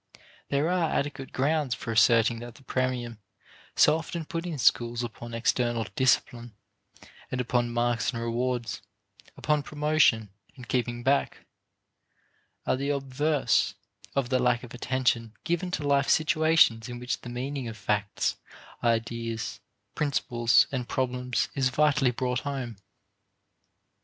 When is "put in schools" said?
4.25-5.03